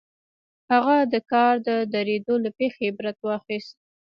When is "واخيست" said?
3.21-3.75